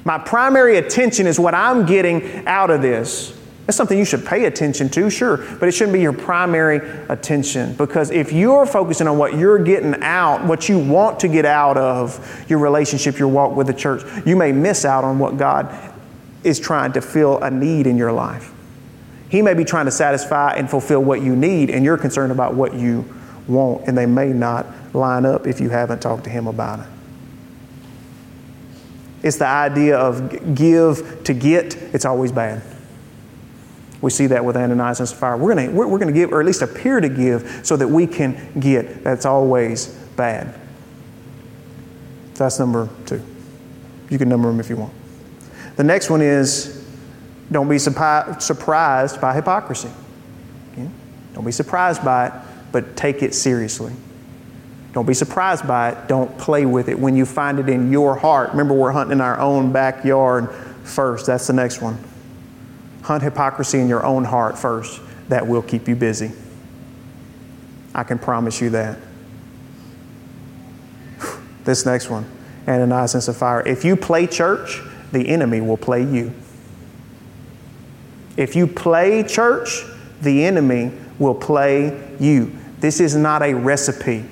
[0.05, 3.39] My primary attention is what I'm getting out of this.
[3.73, 6.77] That's something you should pay attention to, sure, but it shouldn't be your primary
[7.09, 7.75] attention.
[7.75, 11.79] Because if you're focusing on what you're getting out, what you want to get out
[11.79, 15.75] of your relationship, your walk with the church, you may miss out on what God
[16.45, 18.53] is trying to fill a need in your life.
[19.31, 22.53] He may be trying to satisfy and fulfill what you need, and you're concerned about
[22.53, 23.07] what you
[23.49, 26.87] want, and they may not line up if you haven't talked to Him about it.
[29.23, 32.63] It's the idea of give to get, it's always bad.
[34.03, 35.39] We see that with Ananias and Sapphira.
[35.39, 38.07] We're going we're, we're to give, or at least appear to give, so that we
[38.07, 39.03] can get.
[39.05, 39.87] That's always
[40.17, 40.55] bad.
[42.35, 43.23] That's number two.
[44.11, 44.93] You can number them if you want.
[45.77, 46.85] The next one is
[47.51, 49.91] don't be surprised by hypocrisy.
[50.73, 50.89] Okay?
[51.35, 52.33] Don't be surprised by it,
[52.73, 53.93] but take it seriously.
[54.93, 56.09] Don't be surprised by it.
[56.09, 56.99] Don't play with it.
[56.99, 61.27] When you find it in your heart, remember we're hunting in our own backyard first.
[61.27, 62.03] That's the next one.
[63.03, 65.01] Hunt hypocrisy in your own heart first.
[65.29, 66.33] That will keep you busy.
[67.95, 68.99] I can promise you that.
[71.65, 72.27] This next one,
[72.67, 73.69] Ananias and Sapphira.
[73.69, 74.81] If you play church,
[75.13, 76.33] the enemy will play you.
[78.37, 79.83] If you play church,
[80.21, 82.57] the enemy will play you.
[82.79, 84.25] This is not a recipe.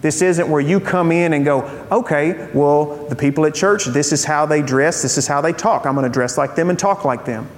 [0.00, 4.12] This isn't where you come in and go, okay, well, the people at church, this
[4.12, 5.86] is how they dress, this is how they talk.
[5.86, 7.48] I'm going to dress like them and talk like them.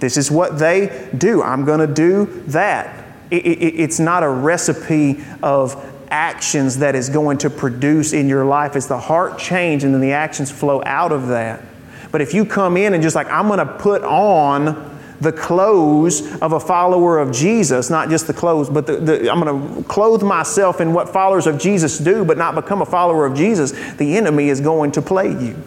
[0.00, 1.42] This is what they do.
[1.42, 3.04] I'm going to do that.
[3.30, 8.44] It, it, it's not a recipe of actions that is going to produce in your
[8.44, 8.76] life.
[8.76, 11.62] It's the heart change and then the actions flow out of that.
[12.10, 16.40] But if you come in and just like, I'm going to put on the clothes
[16.40, 19.88] of a follower of Jesus, not just the clothes, but the, the, I'm going to
[19.88, 23.72] clothe myself in what followers of Jesus do, but not become a follower of Jesus,
[23.96, 25.60] the enemy is going to play you.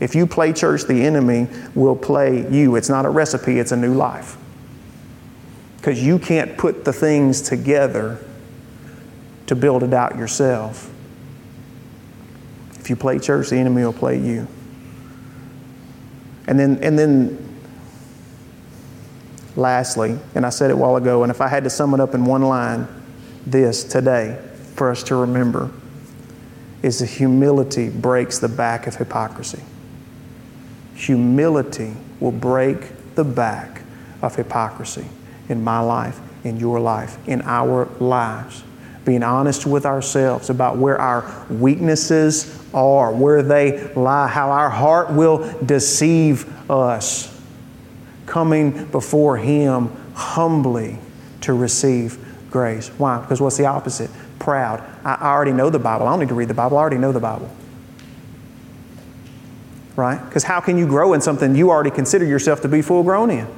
[0.00, 2.76] If you play church, the enemy will play you.
[2.76, 4.36] It's not a recipe, it's a new life.
[5.78, 8.18] Because you can't put the things together
[9.46, 10.92] to build it out yourself.
[12.78, 14.46] If you play church, the enemy will play you.
[16.46, 17.58] And then, and then
[19.56, 22.00] lastly, and I said it a while ago, and if I had to sum it
[22.00, 22.86] up in one line,
[23.46, 24.40] this today
[24.74, 25.70] for us to remember
[26.82, 29.62] is that humility breaks the back of hypocrisy.
[30.96, 33.82] Humility will break the back
[34.22, 35.04] of hypocrisy
[35.48, 38.64] in my life, in your life, in our lives.
[39.04, 45.12] Being honest with ourselves about where our weaknesses are, where they lie, how our heart
[45.12, 47.32] will deceive us.
[48.24, 50.98] Coming before Him humbly
[51.42, 52.18] to receive
[52.50, 52.88] grace.
[52.88, 53.20] Why?
[53.20, 54.10] Because what's the opposite?
[54.38, 54.82] Proud.
[55.04, 56.06] I already know the Bible.
[56.06, 56.78] I don't need to read the Bible.
[56.78, 57.54] I already know the Bible
[59.96, 60.22] right?
[60.24, 63.30] Because how can you grow in something you already consider yourself to be full grown
[63.30, 63.48] in?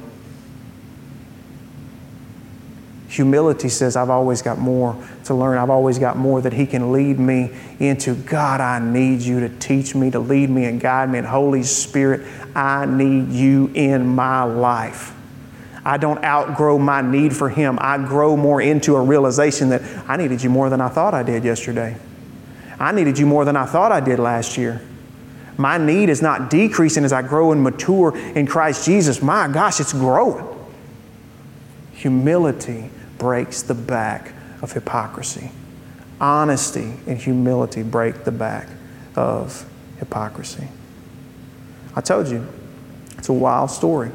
[3.09, 5.57] Humility says, I've always got more to learn.
[5.57, 8.13] I've always got more that He can lead me into.
[8.13, 11.17] God, I need you to teach me, to lead me and guide me.
[11.17, 12.21] And Holy Spirit,
[12.55, 15.13] I need you in my life.
[15.83, 17.79] I don't outgrow my need for Him.
[17.81, 21.23] I grow more into a realization that I needed you more than I thought I
[21.23, 21.97] did yesterday.
[22.79, 24.81] I needed you more than I thought I did last year.
[25.59, 29.21] My need is not decreasing as I grow and mature in Christ Jesus.
[29.21, 30.47] My gosh, it's growing.
[31.91, 34.31] Humility breaks the back
[34.61, 35.51] of hypocrisy.
[36.21, 38.69] Honesty and humility break the back
[39.17, 40.69] of hypocrisy.
[41.93, 42.47] I told you,
[43.17, 44.11] it's a wild story.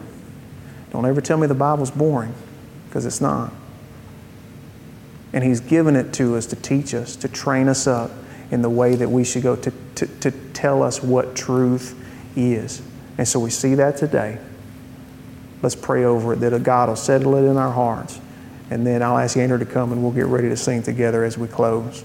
[0.92, 2.32] Don't ever tell me the Bible's boring,
[2.88, 3.52] because it's not.
[5.34, 8.10] And He's given it to us to teach us, to train us up
[8.50, 12.00] in the way that we should go, to, to, to tell us what truth
[12.36, 12.82] is.
[13.18, 14.38] And so we see that today.
[15.62, 18.20] Let's pray over it that God will settle it in our hearts.
[18.70, 21.38] And then I'll ask Andrew to come and we'll get ready to sing together as
[21.38, 22.04] we close.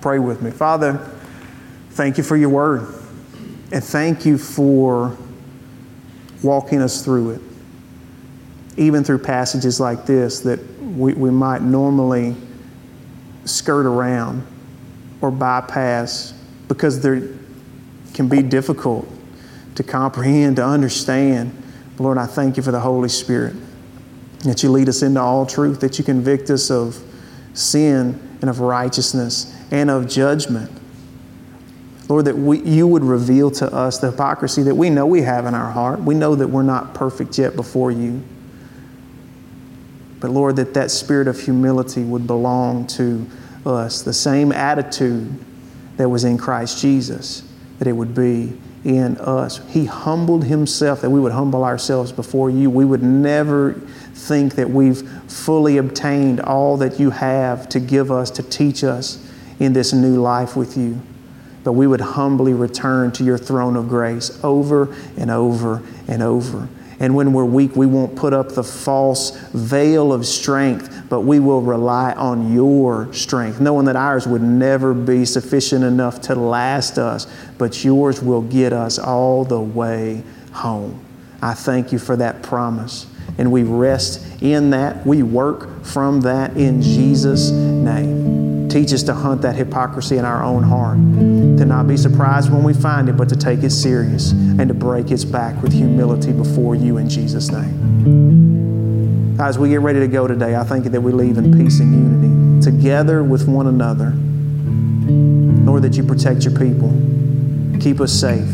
[0.00, 0.50] Pray with me.
[0.50, 0.98] Father,
[1.90, 2.94] thank you for your word.
[3.72, 5.16] And thank you for
[6.42, 7.40] walking us through it.
[8.76, 12.36] Even through passages like this that we, we might normally
[13.44, 14.46] skirt around
[15.20, 16.34] or bypass
[16.68, 17.28] because they
[18.14, 19.08] can be difficult
[19.74, 21.54] to comprehend, to understand.
[21.98, 23.54] Lord, I thank you for the Holy Spirit,
[24.44, 27.00] that you lead us into all truth, that you convict us of
[27.54, 30.70] sin and of righteousness and of judgment.
[32.08, 35.44] Lord, that we, you would reveal to us the hypocrisy that we know we have
[35.46, 36.00] in our heart.
[36.00, 38.22] We know that we're not perfect yet before you.
[40.18, 43.26] But Lord, that that spirit of humility would belong to
[43.68, 45.32] us, the same attitude
[45.96, 47.42] that was in Christ Jesus,
[47.78, 49.60] that it would be in us.
[49.68, 52.70] He humbled himself that we would humble ourselves before you.
[52.70, 53.74] We would never
[54.14, 59.24] think that we've fully obtained all that you have to give us, to teach us
[59.58, 61.00] in this new life with you.
[61.64, 66.68] But we would humbly return to your throne of grace over and over and over.
[67.00, 71.38] And when we're weak, we won't put up the false veil of strength, but we
[71.38, 76.98] will rely on your strength, knowing that ours would never be sufficient enough to last
[76.98, 77.26] us,
[77.56, 80.22] but yours will get us all the way
[80.52, 81.04] home.
[81.40, 83.06] I thank you for that promise.
[83.38, 85.06] And we rest in that.
[85.06, 88.68] We work from that in Jesus' name.
[88.68, 90.98] Teach us to hunt that hypocrisy in our own heart,
[91.58, 94.74] to not be surprised when we find it, but to take it serious and to
[94.74, 99.38] break its back with humility before you in Jesus' name.
[99.40, 101.80] As we get ready to go today, I thank you that we leave in peace
[101.80, 104.12] and unity, together with one another.
[105.64, 106.90] Lord, that you protect your people,
[107.80, 108.48] keep us safe.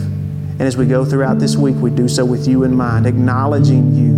[0.56, 3.94] And as we go throughout this week, we do so with you in mind, acknowledging
[3.94, 4.12] you,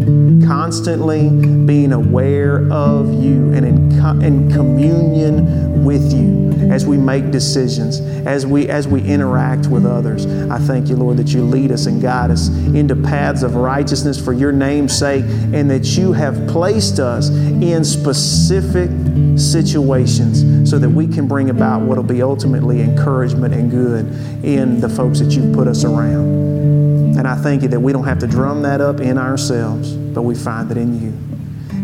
[0.44, 1.28] constantly
[1.66, 8.00] being aware of you and in, co- in communion with you as we make decisions,
[8.26, 10.26] as we as we interact with others.
[10.26, 14.22] I thank you, Lord, that you lead us and guide us into paths of righteousness
[14.22, 18.90] for your name's sake, and that you have placed us in specific
[19.38, 24.06] situations so that we can bring about what will be ultimately encouragement and good
[24.44, 27.16] in the folks that you've put us around.
[27.16, 30.22] And I thank you that we don't have to drum that up in ourselves, but
[30.22, 31.12] we find it in you.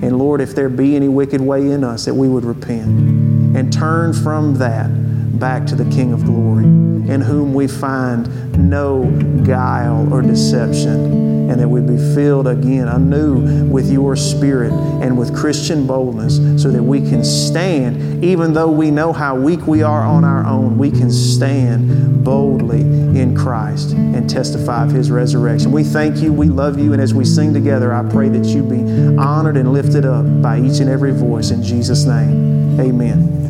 [0.01, 2.89] And Lord, if there be any wicked way in us, that we would repent
[3.55, 4.89] and turn from that
[5.39, 8.27] back to the King of glory, in whom we find
[8.57, 9.05] no
[9.45, 15.35] guile or deception, and that we be filled again anew with your Spirit and with
[15.37, 20.03] Christian boldness, so that we can stand, even though we know how weak we are
[20.03, 25.73] on our own, we can stand boldly in Christ and testify of His resurrection.
[25.73, 28.63] We thank you, we love you, and as we sing together, I pray that you
[28.63, 32.81] be honored and lifted up by each and every voice in Jesus' name.
[32.81, 33.33] Amen.